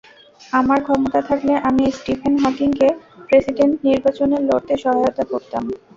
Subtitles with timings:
[0.53, 2.87] আমার ক্ষমতা থাকলে আমি স্টিফেন হকিংকে
[3.27, 5.63] প্রেসিডেন্ট নির্বাচনে লড়তে সহায়তা করতাম।